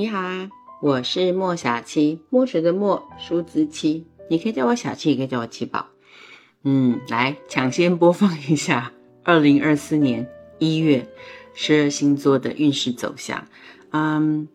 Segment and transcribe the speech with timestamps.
[0.00, 0.48] 你好啊，
[0.80, 5.86] 我是莫小七，墨水的墨，数字七，你可以叫我小七，也可以叫我七宝。
[6.62, 8.92] 嗯，来抢先播放一下
[9.24, 10.28] 二零二四年
[10.60, 11.08] 一月
[11.52, 13.48] 十二星座的运势走向。
[13.90, 14.46] 嗯，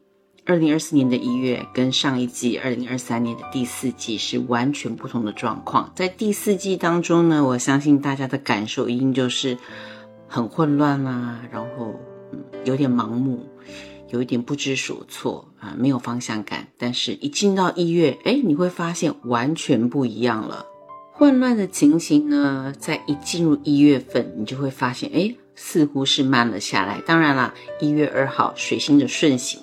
[0.46, 5.92] 二零二四年的一月跟上一季二零二三年的第四季是完全不同的状况。
[5.94, 9.58] 在第四季当中呢，我相信大家的感受一定就是
[10.26, 12.00] 很混乱啦，然后
[12.32, 13.46] 嗯有点盲目。
[14.14, 16.68] 有一点不知所措啊，没有方向感。
[16.78, 20.68] 但是，一进到一月，哎，你会发现完全不一样了。
[21.14, 27.02] 混乱的情形呢，在一进入一月份，你就会发现，哎，似乎是慢了下来。
[27.04, 29.62] 当然啦，一月二号水星的顺行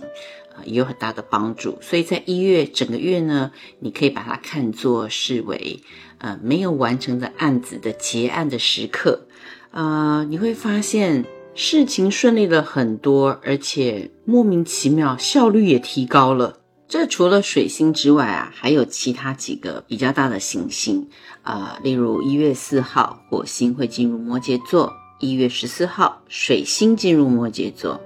[0.52, 1.78] 啊，也有很大的帮助。
[1.80, 5.78] 所以在一月整个月呢，你可以把它看作视为
[6.18, 9.28] 呃没有完成的案子的结案的时刻。
[9.70, 11.24] 呃，你会发现。
[11.54, 16.56] 事情顺利了很多，而且莫名其妙效率也提高了。
[16.88, 21.06] 这除了水星之外啊，还有其他几个比较大的行星
[21.42, 28.00] 啊，例如一月四号火星会进入摩羯座，一月十四号水星进入摩羯座，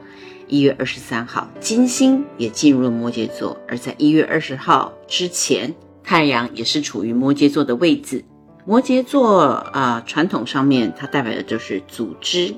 [0.49, 8.25] 一月二十三号金星也进入了摩羯座，而在一月二十号之前，太阳也是处于摩羯座的位置。
[8.67, 12.55] 摩羯座啊，传统上面它代表的就是组织。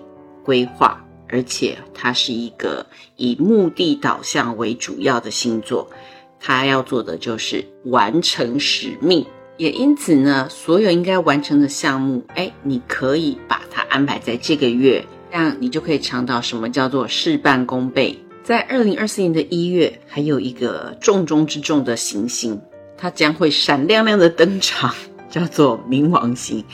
[0.47, 5.91] 规划，而且它是一个以目的导向为主要的星座，
[6.39, 9.27] 它要做的就是完成使命。
[9.57, 18.17] 也因此呢，所有应该完成的项目，哎，你可以把它安排在这个月，这样你就可以尝到什么叫做事半功倍。
[18.45, 22.61] 在二零二四年的一月，还有一个重中之重的行星，
[22.97, 24.95] 它将会闪亮亮的登场，
[25.29, 26.65] 叫做冥王星。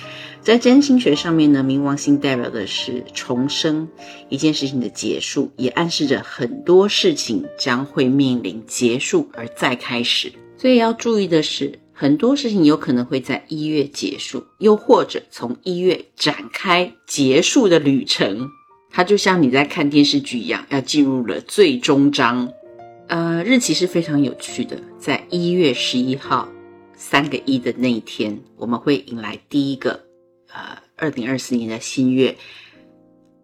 [0.42, 3.88] 在占星学上面呢，冥王星代表的是重生，
[4.28, 10.32] 一件事情的结束，也暗示着很多事情将会面临结束而再开始。
[10.56, 18.48] 所以要注意的是，很多事情有可能会在一月结束，又或者从一月展开结束的旅程。
[18.90, 22.52] 它就像你在看电视剧一样，要进入了最终章。
[23.06, 26.48] 呃，日期是非常有趣的，在一月十一号，
[26.96, 30.00] 三个一的那一天，我们会迎来第一个。
[30.52, 32.36] 呃，二零二四年的新月，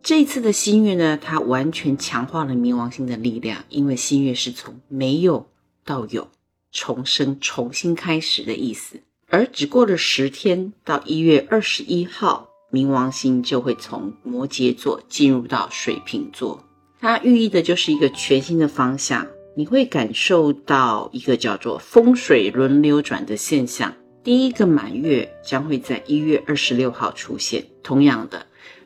[0.02, 5.48] 这次的新月呢，它完全强化了冥王星的力量，因为新月是从没有
[5.84, 6.28] 到有，
[6.70, 9.00] 重生、重新开始的意思。
[9.30, 16.64] 而只过了十天，到一月二十一号，冥王星就会从摩羯座进入到水瓶座，
[17.00, 19.26] 它寓意的就是一个全新的方向。
[19.56, 23.92] 你会感受到一个叫做风水轮流转的现象。
[24.28, 27.64] 第一个满月将会在一月二十六号出现。
[27.82, 28.44] 同样的，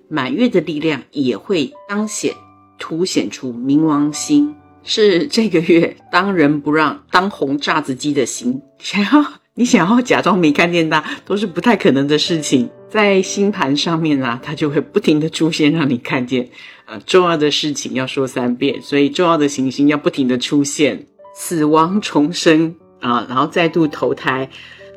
[0.09, 2.33] 满月的力量也会彰显、
[2.79, 4.55] 凸显出冥王星
[4.85, 8.63] 是这个月当仁不让、当红炸子鸡的星。
[8.79, 12.71] 想要你想要假装没看见它，都是不太可能的事情。
[12.89, 16.49] 在星盘上面啊，它就会不停的出现，让你看见。
[16.87, 21.05] 呃，重要的事情要说三遍，所以重要的行星要不停的出现，
[21.35, 24.49] 死亡重生啊，然后再度投胎。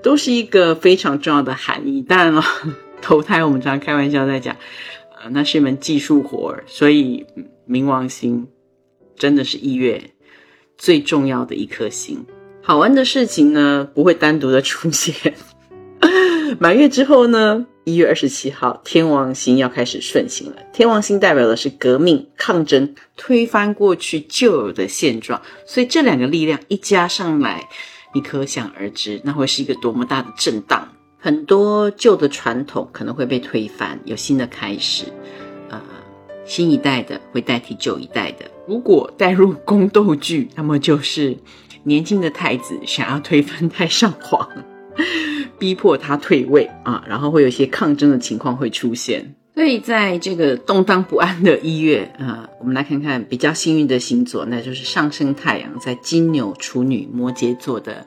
[0.06, 2.04] 都是一个非常重要的含义。
[2.04, 2.44] 当然了，
[3.02, 4.56] 投胎我们常常开玩笑在讲，
[5.18, 6.64] 呃，那是一门技术活儿。
[6.68, 7.26] 所以
[7.68, 8.48] 冥王星
[9.18, 10.12] 真的是一月
[10.78, 12.24] 最重要的一颗星。
[12.62, 15.34] 好玩的事情呢，不会单独的出现。
[16.62, 20.58] 满月之后呢，一月二十七号，天王星要开始顺行了。
[20.72, 25.42] 天王星代表的是革命、抗争、推翻过去旧有的现状。
[25.66, 27.68] 所以这两个力量一加上来。
[28.16, 30.88] 你可想而知，那会是一个多么大的震荡，
[31.20, 35.04] 很多旧的传统可能会被推翻，有新的开始。
[35.70, 35.82] 呃，
[36.46, 38.50] 新一代的会代替旧一代的。
[38.66, 41.38] 如果带入宫斗剧，那么就是
[41.84, 44.50] 年轻的太子想要推翻太上皇，
[45.58, 49.36] 逼迫他退位啊，然后会有一些抗争的情况会出现。
[49.54, 58.06] 所以在这个动荡不安的一月啊，我们来看看比较幸运的星座，那就是上升太阳在金牛、处女、摩羯座的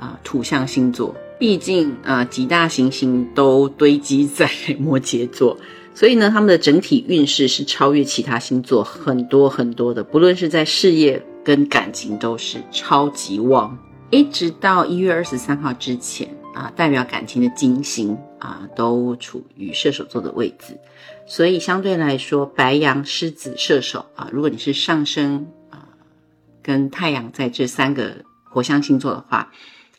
[0.00, 1.14] 啊土象星座。
[1.38, 5.56] 毕竟啊，几大行星都堆积在摩羯座，
[5.94, 10.02] 所以呢，他们的整体运势是超越其他星座很多很多的。
[10.02, 13.78] 不论是在事业跟感情，都是超级旺。
[14.10, 16.28] 一直到一月二十三号之前。
[16.54, 20.78] 啊，代表感情的金星啊，都处于射手座的位置，
[21.26, 25.88] 所以相对来说，白羊、狮子、射手啊，如果你是上升啊，
[26.62, 29.52] 跟太阳在这三个火象星座的话，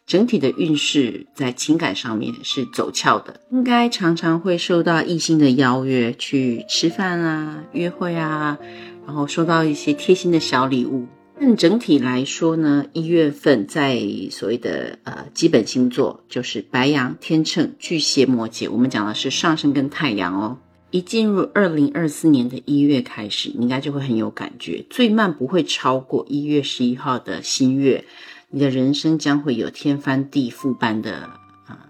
[0.06, 8.58] 整体的运势在情感上面是走俏的，应该常常会受到异性的邀约去吃饭啊、约会啊，
[9.06, 11.08] 然后收到一些贴心的小礼物。
[11.44, 14.00] 但整体来说呢，一月份在
[14.30, 20.60] 所谓的呃基本星座，就是白羊、天秤、巨蟹、摩羯，我们讲的是上升跟太阳哦。
[20.92, 28.06] 一进入二零二四年的一月开始，你应该就会很有感觉，最慢不会超过一月十一号的新月，
[28.52, 31.24] 你的人生将会有天翻地覆般的
[31.66, 31.90] 啊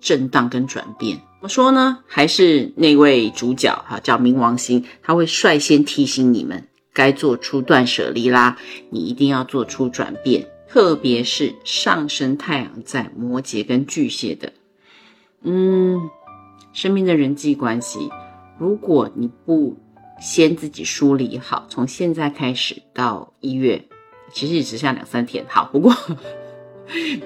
[0.00, 1.18] 震荡跟转变。
[1.18, 1.98] 怎么说呢？
[2.06, 6.66] 还是那位主角哈，叫冥王星，他会率先提醒你们。
[6.96, 8.56] 该做出断舍离啦，
[8.88, 14.54] 你一定要做出转变，特别是上升太阳在摩羯跟巨蟹的，
[15.42, 16.08] 嗯，
[16.72, 18.08] 身边的人际关系，
[18.58, 19.76] 如果你不
[20.22, 23.84] 先自己梳理好，从现在开始到一月，
[24.32, 25.94] 其实只剩下两三天，好，不过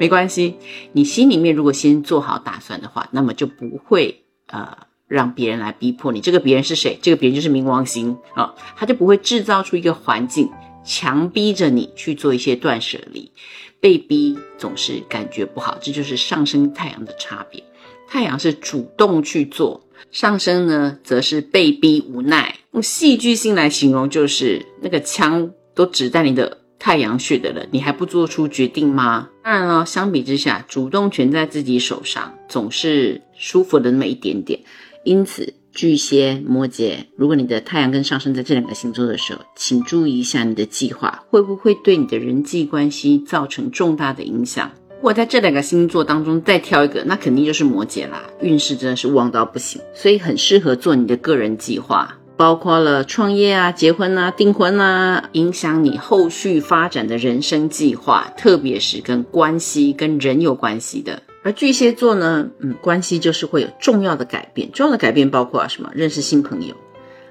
[0.01, 0.57] 没关系，
[0.91, 4.90] 你心里面如果先做好打算的话，那么就不会呃。
[5.11, 6.97] 让别人来逼迫你，这个别人是谁？
[7.03, 10.49] 这个别人就是冥王星啊，他就不会制造出一个环境，
[10.85, 13.33] 强逼着你去做一些断舍离。
[13.81, 17.65] 被逼总是感觉不好，这就是上升太阳的差别。
[18.09, 22.55] 太阳是主动去做，上升呢则是被逼无奈。
[22.71, 29.29] 用戏剧性来形容，就是那个枪都指在你的太阳穴的了，你还不做出决定吗？
[29.43, 34.61] 当然了，相比之下，主动权在自己手上，总是舒服的那么一点点。
[35.05, 44.71] 因此，巨蟹、摩羯，如果你的太阳跟上升在这两个星座的时候，请注意一下你的计划会不会对你的人际关系造成重大的影响。
[44.97, 61.23] 如果在这两个星座当中再挑一个，那肯定就是摩羯啦，运势真的是旺到不行，所以很适合做你的个人计划，包括了创业啊、结婚啊、订婚啊，影响你后续发展的人生计划，特别是跟关系、跟人有关系的。
[61.43, 64.71] 而巨蟹座呢，嗯，关系就是会有重要的改变。
[64.73, 65.91] 重要的改变包括啊什么？
[65.95, 66.75] 认识新朋友，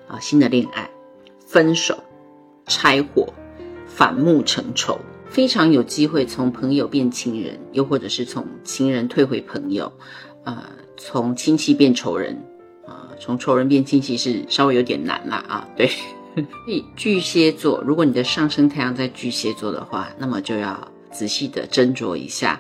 [0.08, 0.90] 啊，新的恋爱，
[1.46, 2.04] 分手，
[2.66, 3.28] 拆伙，
[3.86, 4.98] 反目成仇，
[5.30, 9.92] 非常有机会从朋友变亲人，又或者是从情人退回朋友，
[10.44, 10.64] 呃，
[10.98, 12.36] 从亲戚变仇人，
[12.88, 15.70] 啊，从仇人变亲戚是稍微有点难啦啊。
[15.76, 15.88] 对，
[16.34, 22.60] 所以巨蟹座，如果你的上升太阳在巨蟹座的话，那么就要仔细的斟酌一下。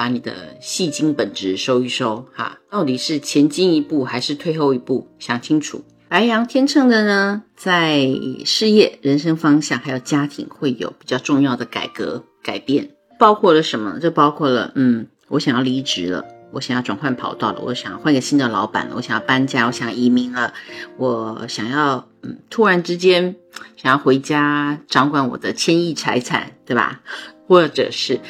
[0.00, 5.06] 把你的戏精本质收一收，哈，到底是前进一步还是退后一步？
[5.18, 5.84] 想清楚。
[6.08, 8.08] 白羊天秤的呢，在
[8.46, 13.98] 事业、人生方向还有家庭会有比较重要的改革改变，包括了什么？
[14.00, 20.54] 这包括了，嗯，我想要离职了，我想要转换跑道了，我想要换个新的老板了，我想要搬家，我想要移民了，
[20.96, 23.36] 我想要，嗯，突然之间
[23.76, 27.02] 想要回家掌管我的千亿财产，对吧？
[27.46, 28.20] 或者是。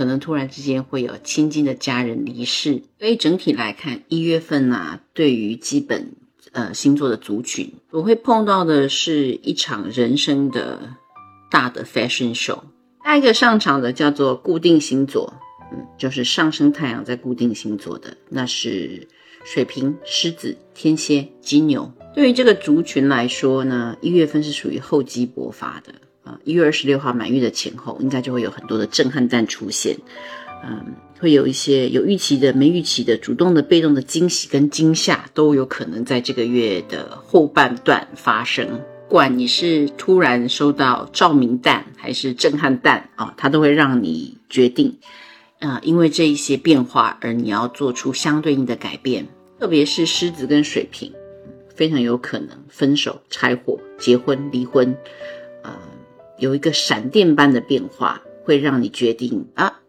[0.00, 6.12] 可能突然之间会有亲近的家人离世，所以整体来看，一月份呢，对于基本
[6.52, 10.94] 呃星座的族群，我会碰到的是一场人生的
[11.50, 12.60] 大的 fashion show。
[13.04, 15.34] 下一个上场的叫做固定星座，
[15.70, 19.06] 嗯，就是上升太阳在固定星座的，那是
[19.44, 21.92] 水瓶、狮子、天蝎、金牛。
[22.14, 25.92] 对于这个族群来说呢，一月份是属于厚积薄发的。
[26.44, 29.96] 一月二十六号满月的前后，应该就会有很多的震撼弹出现，
[30.64, 38.80] 嗯，会有一些有预期的、没预期的、主动的、被动的惊喜跟惊吓，都有可能在这个月的后半段发生。
[39.08, 44.98] 不管你是突然收到照明弹还是震撼弹啊，它都会让你决定，
[45.58, 49.26] 啊，因为这一些变化而你要做出相对应的改变。
[49.58, 51.12] 特别是狮子跟水瓶，
[51.74, 54.96] 非常有可能分手、拆伙、结婚、离婚，
[56.40, 59.80] 有一个闪电般的变化，会让你决定啊，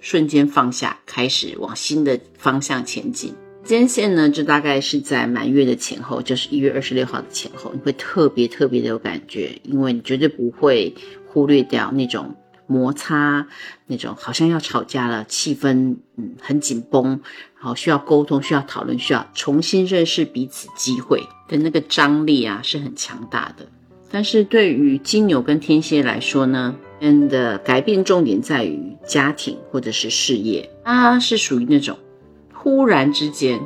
[0.00, 3.34] 瞬间放下，开始往新的方向前进。
[3.64, 10.92] 间线呢，就大概是在满月的前后，就是一月二十六号的前后，你会特别特别的有感觉，因为你绝对不会
[11.28, 12.34] 忽略掉那种
[12.66, 13.46] 摩擦，
[13.86, 17.20] 那种好像要吵架了，气氛嗯很紧绷，
[17.60, 23.68] 然后需要沟通、需要讨论、需要重新认识彼此机会的那个张力啊，是很强大的。
[24.12, 31.96] 但是对于金牛跟天蝎来说呢，嗯的改变重点在于家庭或者是事业，它是属于那种
[32.52, 33.58] 忽然之间，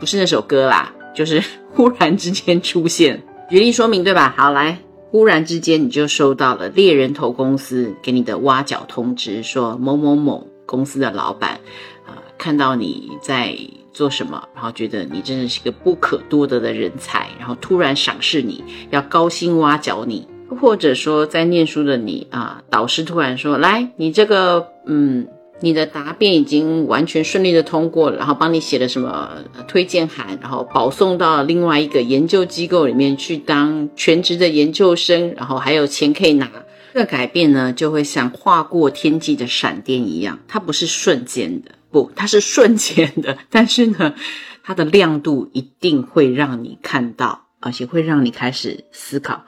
[0.00, 1.42] 不是那首歌啦，就是
[1.72, 3.22] 忽然之间出现。
[3.50, 4.34] 举例说明对吧？
[4.36, 4.78] 好，来，
[5.10, 11.60] 忽然之间你就收到了猎人头公司给你的挖角通知，说某某某公司的老板，
[12.06, 13.54] 啊，看到你在。
[14.00, 14.42] 做什么？
[14.54, 20.26] 然后觉得你真的是一个不可多得的人才，然后突然赏识你，要高薪挖角你，
[20.58, 25.28] 或者说在念书的你啊，导师突然说：“来，你这个嗯，
[25.60, 29.32] 你的答辩已经完全顺利的通过了，然后帮你写了什么
[29.68, 36.50] 推荐函，然后保送到另外一个研究机构里面去当全职的研究生，然后还有钱可以拿。”
[36.94, 44.14] 这个改变呢，就会像划过天际的闪电一样，它不是瞬间的，不，它是瞬间的，但是呢，
[44.62, 49.44] 它的亮度一定会让你看到，而且会让你开始思考，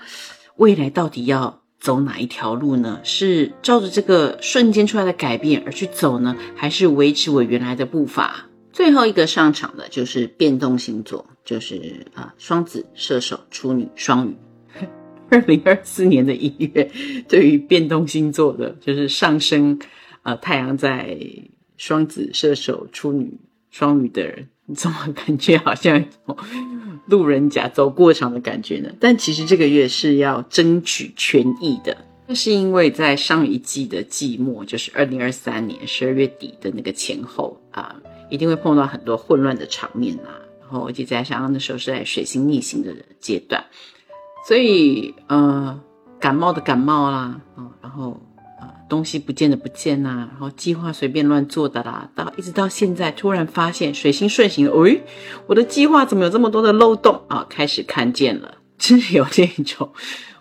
[0.56, 3.00] 未来到底要走哪一条路呢？
[3.04, 8.46] 是照着这个瞬间出来的改变而去走呢，还是维持我原来的步伐？
[8.72, 14.36] 最后一个上场的就是变动星座，就是啊，双子、射手、处女、双鱼。
[15.30, 16.90] 二零二四年的一月，
[17.26, 19.78] 对于变动星座的，就是上升，
[20.24, 21.16] 呃，太阳在
[21.82, 23.40] 双子、射手、处女、
[23.72, 26.04] 双鱼的人，你怎么感觉好像
[27.06, 28.88] 路人甲走过场的感觉呢？
[29.00, 31.96] 但其实这个月是要争取权益的，
[32.28, 37.96] 那是因为在上一季的季末，就是二零二三年十二月底的那个前后啊，
[38.30, 43.64] 一定会碰到很多混乱的场面啊，然后而且再加上那时候是在水星逆行的阶段。
[44.46, 45.80] 所以，呃，
[46.20, 48.20] 感冒的感冒啦，啊，然后，
[48.92, 55.02] 东西不见的不见呐，然后计划随便乱做的啦，到一直到现在，突然发现水星顺行，喂，
[55.46, 57.46] 我的计划怎么有这么多的漏洞啊？
[57.48, 59.90] 开始看见了，真是有这种，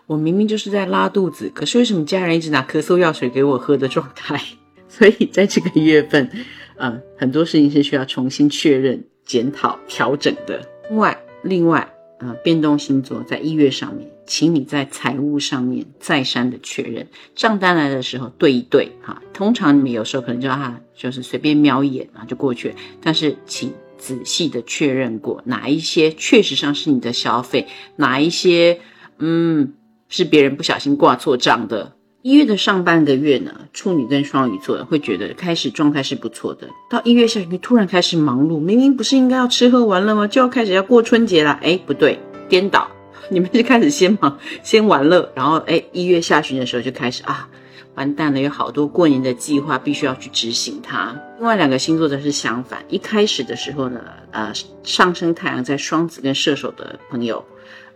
[0.05, 4.37] 我明明就是在拉肚子，可是为什么家人一直拿咳嗽药水给我喝的状态？
[4.89, 6.29] 所以在这个月份，
[6.75, 10.61] 嗯，很多事情是需要重新确认、检讨、调整的。
[10.89, 11.87] 另外，另外。
[12.23, 19.21] 呃，变动星座在一月上面，请你在财务上面再三的确认，账单来的时候对一对哈。
[19.33, 22.73] 通常你们有时候可能就啊，就是随便瞄一眼啊就过去，
[23.03, 28.79] 但是请仔细的确认过哪一些确实上是你的消费，哪一些
[29.19, 29.73] 嗯
[30.07, 31.97] 是别人不小心挂错账的。
[32.21, 36.69] 一月的上半个月呢，处女跟双鱼座会觉得开始状态是不错的。
[36.89, 40.25] 到一月下旬突然开始忙碌，明明不是应该要吃喝玩乐吗？
[40.25, 41.59] 就要开始要过春节了。
[41.61, 42.89] 哎，不对，颠倒，
[43.29, 47.47] 你们是开始先忙先玩乐，然后哎一月下旬的时候就开始啊，
[47.95, 51.15] 完蛋了，有好多过年的计划必须要去执行它。
[51.37, 54.01] 另外两个星座则是相反，一开始的时候呢，
[54.31, 54.51] 呃，
[54.83, 57.45] 上升太阳在双子跟射手的朋友。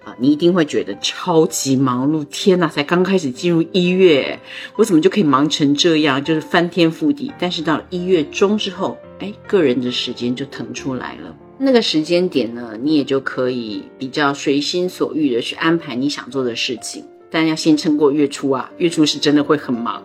[0.05, 2.23] 啊，你一定会觉得超级忙碌！
[2.25, 4.39] 天哪，才刚开始进入一月，
[4.75, 6.23] 我怎么就可以忙成这样？
[6.23, 7.33] 就是翻天覆地。
[7.39, 11.35] 但是到了一月中之后，哎，个人的时间就腾出来了。
[11.57, 17.05] 那个时间点呢，你也就可以比较随心所欲的去安排你想做的事情。
[17.29, 20.03] 但要先撑过月初啊，月初是真的会很忙。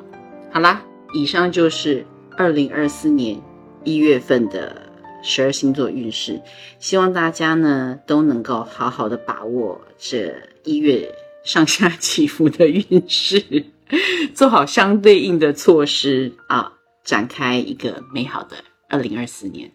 [0.50, 0.82] 好啦，
[1.14, 2.04] 以上就是
[2.36, 3.40] 二零二四年
[3.84, 4.90] 一月份的。
[5.22, 6.40] 十二星座运势，
[6.78, 10.32] 希望大家呢都能够好好的把握这
[10.64, 11.14] 一月
[11.44, 13.66] 上下起伏的运势，
[14.32, 16.72] 做好相对应的措施啊，
[17.04, 18.56] 展开一个美好的
[18.88, 19.70] 二零二四年。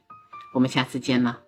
[0.56, 1.45] 我们下次见了。